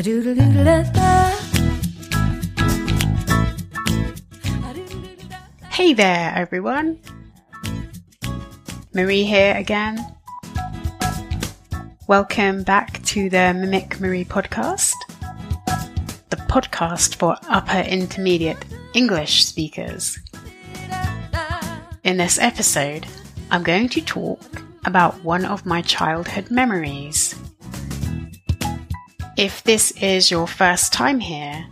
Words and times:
Hey 0.00 0.08
there, 5.92 6.32
everyone. 6.34 6.98
Marie 8.94 9.24
here 9.24 9.54
again. 9.54 9.98
Welcome 12.06 12.62
back 12.62 13.02
to 13.02 13.28
the 13.28 13.52
Mimic 13.54 14.00
Marie 14.00 14.24
podcast, 14.24 14.94
the 16.30 16.36
podcast 16.48 17.16
for 17.16 17.36
upper 17.50 17.80
intermediate 17.80 18.64
English 18.94 19.44
speakers. 19.44 20.18
In 22.04 22.16
this 22.16 22.38
episode, 22.38 23.06
I'm 23.50 23.62
going 23.62 23.90
to 23.90 24.00
talk 24.00 24.40
about 24.86 25.22
one 25.22 25.44
of 25.44 25.66
my 25.66 25.82
childhood 25.82 26.50
memories. 26.50 27.34
If 29.36 29.62
this 29.64 29.92
is 29.92 30.30
your 30.30 30.46
first 30.46 30.92
time 30.92 31.20
here, 31.20 31.66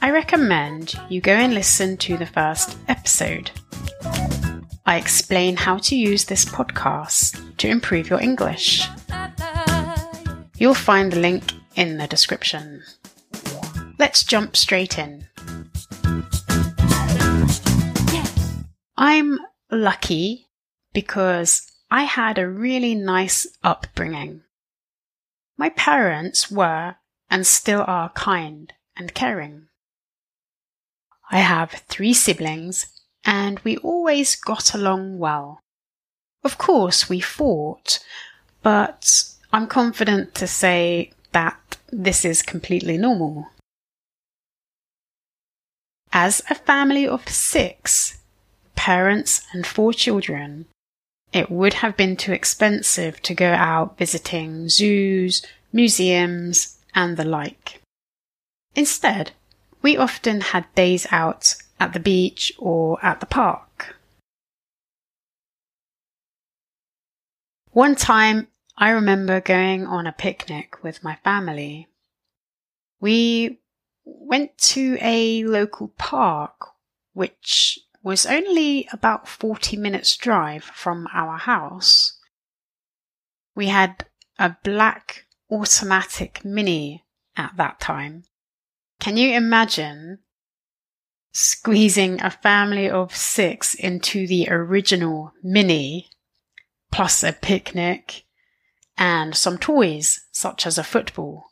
I 0.00 0.10
recommend 0.10 0.94
you 1.08 1.20
go 1.20 1.32
and 1.32 1.52
listen 1.52 1.96
to 1.98 2.16
the 2.16 2.26
first 2.26 2.78
episode. 2.88 3.50
I 4.86 4.96
explain 4.96 5.56
how 5.56 5.78
to 5.78 5.96
use 5.96 6.24
this 6.24 6.44
podcast 6.44 7.56
to 7.58 7.68
improve 7.68 8.08
your 8.08 8.20
English. 8.20 8.88
You'll 10.56 10.74
find 10.74 11.12
the 11.12 11.20
link 11.20 11.52
in 11.76 11.98
the 11.98 12.06
description. 12.06 12.82
Let's 13.98 14.24
jump 14.24 14.56
straight 14.56 14.98
in. 14.98 15.26
I'm 18.96 19.38
lucky 19.70 20.48
because 20.94 21.70
I 21.90 22.04
had 22.04 22.38
a 22.38 22.48
really 22.48 22.94
nice 22.94 23.46
upbringing. 23.62 24.42
My 25.58 25.70
parents 25.70 26.50
were 26.50 26.94
and 27.28 27.46
still 27.46 27.84
are 27.86 28.10
kind 28.10 28.72
and 28.96 29.12
caring. 29.12 29.66
I 31.30 31.40
have 31.40 31.82
three 31.88 32.14
siblings 32.14 32.86
and 33.24 33.58
we 33.60 33.76
always 33.78 34.36
got 34.36 34.72
along 34.72 35.18
well. 35.18 35.60
Of 36.44 36.56
course, 36.56 37.08
we 37.08 37.20
fought, 37.20 37.98
but 38.62 39.24
I'm 39.52 39.66
confident 39.66 40.34
to 40.36 40.46
say 40.46 41.10
that 41.32 41.76
this 41.90 42.24
is 42.24 42.40
completely 42.40 42.96
normal. 42.96 43.48
As 46.12 46.40
a 46.48 46.54
family 46.54 47.06
of 47.06 47.28
six, 47.28 48.18
parents 48.76 49.42
and 49.52 49.66
four 49.66 49.92
children, 49.92 50.66
it 51.32 51.50
would 51.50 51.74
have 51.74 51.96
been 51.96 52.16
too 52.16 52.32
expensive 52.32 53.20
to 53.22 53.34
go 53.34 53.52
out 53.52 53.98
visiting 53.98 54.68
zoos, 54.68 55.44
museums, 55.72 56.78
and 56.94 57.16
the 57.16 57.24
like. 57.24 57.80
Instead, 58.74 59.32
we 59.82 59.96
often 59.96 60.40
had 60.40 60.74
days 60.74 61.06
out 61.10 61.54
at 61.78 61.92
the 61.92 62.00
beach 62.00 62.52
or 62.58 63.04
at 63.04 63.20
the 63.20 63.26
park. 63.26 63.96
One 67.70 67.94
time, 67.94 68.48
I 68.76 68.90
remember 68.90 69.40
going 69.40 69.86
on 69.86 70.06
a 70.06 70.12
picnic 70.12 70.82
with 70.82 71.04
my 71.04 71.16
family. 71.22 71.88
We 73.00 73.60
went 74.04 74.56
to 74.58 74.98
a 75.00 75.44
local 75.44 75.88
park, 75.98 76.70
which 77.12 77.78
was 78.02 78.26
only 78.26 78.88
about 78.92 79.28
40 79.28 79.76
minutes 79.76 80.16
drive 80.16 80.64
from 80.64 81.06
our 81.12 81.38
house. 81.38 82.18
We 83.54 83.66
had 83.66 84.06
a 84.38 84.56
black 84.62 85.26
automatic 85.50 86.44
mini 86.44 87.04
at 87.36 87.56
that 87.56 87.80
time 87.80 88.24
can 89.00 89.16
you 89.16 89.32
imagine 89.32 90.18
squeezing 91.32 92.20
a 92.20 92.30
family 92.30 92.90
of 92.90 93.14
six 93.14 93.74
into 93.74 94.26
the 94.26 94.48
original 94.50 95.32
mini, 95.42 96.10
plus 96.90 97.22
a 97.22 97.32
picnic 97.32 98.24
and 98.96 99.36
some 99.36 99.56
toys, 99.56 100.26
such 100.32 100.66
as 100.66 100.78
a 100.78 100.84
football? 100.84 101.44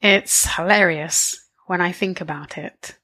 It's 0.00 0.54
hilarious 0.54 1.36
when 1.66 1.80
I 1.80 1.90
think 1.90 2.20
about 2.20 2.56
it. 2.56 2.96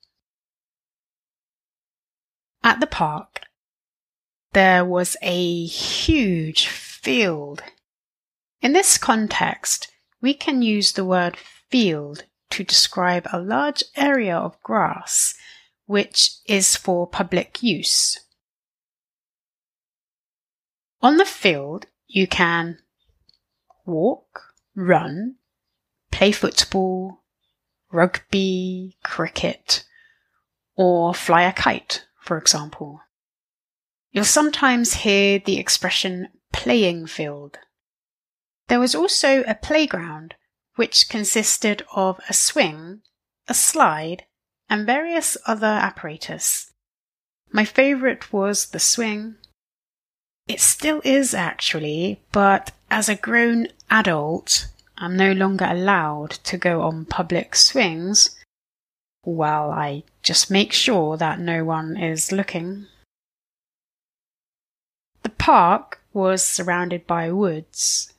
At 2.62 2.78
the 2.78 2.86
park, 2.86 3.40
there 4.52 4.84
was 4.84 5.16
a 5.20 5.64
huge 5.64 6.68
field. 6.68 7.64
In 8.62 8.72
this 8.72 8.96
context, 8.96 9.88
we 10.20 10.34
can 10.34 10.62
use 10.62 10.92
the 10.92 11.04
word 11.04 11.36
field 11.36 12.24
to 12.50 12.62
describe 12.62 13.26
a 13.32 13.40
large 13.40 13.82
area 13.96 14.38
of 14.38 14.62
grass 14.62 15.34
which 15.86 16.36
is 16.46 16.76
for 16.76 17.08
public 17.08 17.60
use. 17.60 18.20
On 21.00 21.16
the 21.16 21.24
field, 21.24 21.86
you 22.06 22.28
can 22.28 22.78
walk, 23.84 24.54
run, 24.76 25.34
play 26.12 26.30
football, 26.30 27.24
rugby, 27.90 28.96
cricket, 29.02 29.84
or 30.76 31.12
fly 31.12 31.42
a 31.42 31.52
kite, 31.52 32.06
for 32.20 32.38
example. 32.38 33.00
You'll 34.12 34.24
sometimes 34.24 34.94
hear 34.94 35.40
the 35.40 35.58
expression 35.58 36.28
playing 36.52 37.08
field. 37.08 37.58
There 38.68 38.80
was 38.80 38.94
also 38.94 39.42
a 39.42 39.54
playground 39.54 40.34
which 40.76 41.08
consisted 41.08 41.84
of 41.94 42.20
a 42.28 42.32
swing, 42.32 43.02
a 43.48 43.54
slide, 43.54 44.24
and 44.68 44.86
various 44.86 45.36
other 45.46 45.66
apparatus. 45.66 46.72
My 47.50 47.64
favourite 47.64 48.32
was 48.32 48.66
the 48.66 48.80
swing. 48.80 49.36
It 50.48 50.60
still 50.60 51.02
is 51.04 51.34
actually, 51.34 52.22
but 52.32 52.72
as 52.90 53.08
a 53.08 53.14
grown 53.14 53.68
adult, 53.90 54.68
I'm 54.96 55.16
no 55.16 55.32
longer 55.32 55.66
allowed 55.68 56.30
to 56.30 56.56
go 56.56 56.82
on 56.82 57.04
public 57.04 57.54
swings. 57.54 58.38
Well, 59.24 59.70
I 59.70 60.04
just 60.22 60.50
make 60.50 60.72
sure 60.72 61.16
that 61.16 61.38
no 61.38 61.64
one 61.64 61.96
is 61.96 62.32
looking. 62.32 62.86
The 65.22 65.28
park 65.28 66.00
was 66.12 66.42
surrounded 66.42 67.06
by 67.06 67.30
woods, 67.30 68.12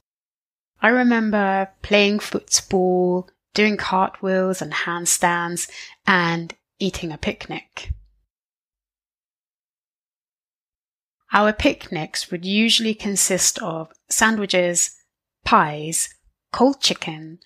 I 0.83 0.89
remember 0.89 1.69
playing 1.81 2.19
football, 2.19 3.29
doing 3.53 3.77
cartwheels 3.77 4.61
and 4.61 4.73
handstands, 4.73 5.69
and 6.05 6.53
eating 6.77 7.09
a 7.13 7.17
picnic. 7.17 7.91
Our 11.31 11.53
picnics 11.53 12.29
would 12.29 12.43
usually 12.43 12.93
consist 12.93 13.59
of 13.59 13.93
sandwiches, 14.09 14.97
pies, 15.45 16.13
cold 16.51 16.81
chicken, 16.81 17.39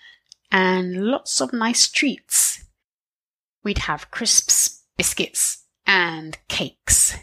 and 0.51 1.05
lots 1.05 1.39
of 1.39 1.53
nice 1.53 1.87
treats. 1.87 2.65
We'd 3.63 3.77
have 3.79 4.09
crisps, 4.09 4.81
biscuits, 4.97 5.63
and 5.85 6.39
cakes. 6.47 7.15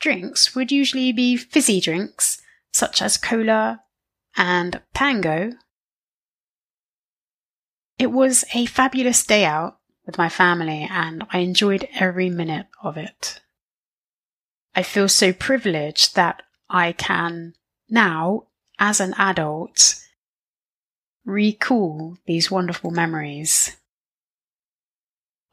Drinks 0.00 0.54
would 0.54 0.72
usually 0.72 1.12
be 1.12 1.36
fizzy 1.36 1.78
drinks, 1.78 2.40
such 2.72 3.02
as 3.02 3.18
cola, 3.18 3.82
and 4.36 4.80
Tango. 4.94 5.52
It 7.98 8.12
was 8.12 8.44
a 8.54 8.66
fabulous 8.66 9.24
day 9.24 9.44
out 9.44 9.78
with 10.04 10.18
my 10.18 10.28
family 10.28 10.86
and 10.90 11.24
I 11.30 11.38
enjoyed 11.38 11.88
every 11.98 12.30
minute 12.30 12.66
of 12.82 12.96
it. 12.96 13.40
I 14.74 14.82
feel 14.82 15.08
so 15.08 15.32
privileged 15.32 16.14
that 16.14 16.42
I 16.68 16.92
can 16.92 17.54
now, 17.88 18.44
as 18.78 19.00
an 19.00 19.14
adult, 19.16 19.94
recall 21.24 22.18
these 22.26 22.50
wonderful 22.50 22.90
memories. 22.90 23.76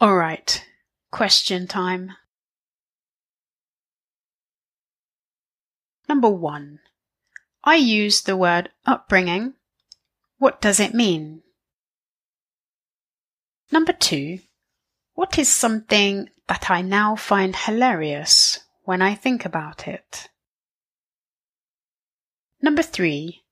Alright, 0.02 0.66
question 1.12 1.68
time. 1.68 2.12
Number 6.10 6.30
one. 6.30 6.80
I 7.63 7.75
use 7.75 8.21
the 8.21 8.36
word 8.36 8.69
upbringing. 8.86 9.54
What 10.38 10.60
does 10.60 10.80
it 10.80 10.94
mean? 10.94 11.44
Number 13.71 13.94
two, 13.94 14.39
what 15.13 15.39
is 15.39 15.48
something 15.48 16.30
that 16.48 16.69
I 16.69 16.81
now 16.81 17.15
find 17.15 17.56
hilarious 17.56 18.60
when 18.83 19.01
I 19.01 19.15
think 19.15 19.45
about 19.45 19.88
it? 19.88 20.30
Number 22.62 22.81
three, 22.81 23.44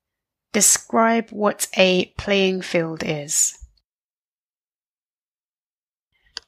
describe 0.52 1.30
what 1.30 1.68
a 1.78 2.08
playing 2.18 2.62
field 2.62 3.04
is. 3.06 3.58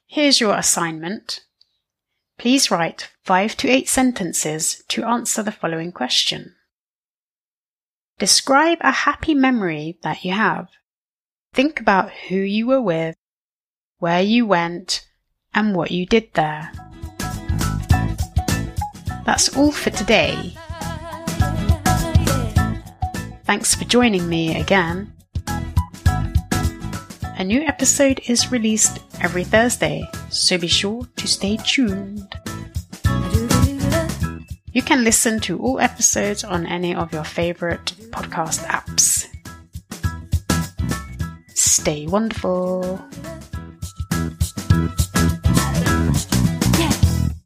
Here's 0.06 0.40
your 0.40 0.54
assignment. 0.54 1.40
Please 2.38 2.70
write 2.70 3.10
five 3.22 3.56
to 3.56 3.68
eight 3.68 3.88
sentences 3.88 4.82
to 4.88 5.04
answer 5.04 5.42
the 5.42 5.52
following 5.52 5.92
question. 5.92 6.54
Describe 8.18 8.78
a 8.80 8.92
happy 8.92 9.34
memory 9.34 9.98
that 10.02 10.24
you 10.24 10.32
have. 10.32 10.68
think 11.52 11.80
about 11.80 12.10
who 12.10 12.36
you 12.36 12.66
were 12.66 12.80
with, 12.80 13.16
where 13.98 14.22
you 14.22 14.46
went, 14.46 15.06
and 15.54 15.74
what 15.74 15.90
you 15.90 16.06
did 16.06 16.32
there. 16.34 16.70
That's 19.24 19.56
all 19.56 19.72
for 19.72 19.90
today. 19.90 20.54
Thanks 23.44 23.74
for 23.74 23.84
joining 23.84 24.28
me 24.28 24.60
again. 24.60 25.12
A 27.36 27.44
new 27.44 27.62
episode 27.62 28.20
is 28.26 28.52
released 28.52 29.00
every 29.20 29.44
Thursday, 29.44 30.08
so 30.30 30.56
be 30.58 30.68
sure 30.68 31.06
to 31.16 31.26
stay 31.26 31.56
tuned. 31.64 32.32
You 34.74 34.82
can 34.82 35.04
listen 35.04 35.38
to 35.42 35.60
all 35.60 35.78
episodes 35.78 36.42
on 36.42 36.66
any 36.66 36.96
of 36.96 37.12
your 37.12 37.22
favorite 37.22 37.94
podcast 38.10 38.66
apps. 38.66 39.28
Stay 41.54 42.08
wonderful. 42.08 42.98